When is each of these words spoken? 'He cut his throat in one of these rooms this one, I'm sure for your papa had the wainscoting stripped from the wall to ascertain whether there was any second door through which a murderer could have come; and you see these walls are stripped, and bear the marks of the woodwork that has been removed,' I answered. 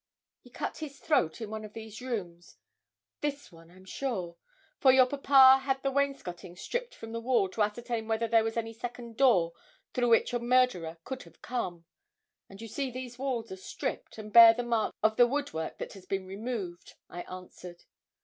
'He 0.39 0.49
cut 0.49 0.77
his 0.79 0.97
throat 0.99 1.41
in 1.41 1.51
one 1.51 1.63
of 1.63 1.73
these 1.73 2.01
rooms 2.01 2.57
this 3.19 3.51
one, 3.51 3.69
I'm 3.69 3.85
sure 3.85 4.35
for 4.79 4.91
your 4.91 5.05
papa 5.05 5.59
had 5.59 5.83
the 5.83 5.91
wainscoting 5.91 6.55
stripped 6.55 6.95
from 6.95 7.11
the 7.11 7.19
wall 7.21 7.47
to 7.49 7.61
ascertain 7.61 8.07
whether 8.07 8.27
there 8.27 8.43
was 8.43 8.57
any 8.57 8.73
second 8.73 9.15
door 9.15 9.53
through 9.93 10.09
which 10.09 10.33
a 10.33 10.39
murderer 10.39 10.97
could 11.03 11.21
have 11.21 11.43
come; 11.43 11.85
and 12.49 12.59
you 12.63 12.67
see 12.67 12.89
these 12.89 13.19
walls 13.19 13.51
are 13.51 13.57
stripped, 13.57 14.17
and 14.17 14.33
bear 14.33 14.55
the 14.55 14.63
marks 14.63 14.97
of 15.03 15.17
the 15.17 15.27
woodwork 15.27 15.77
that 15.77 15.93
has 15.93 16.07
been 16.07 16.25
removed,' 16.25 16.95
I 17.07 17.21
answered. 17.21 17.83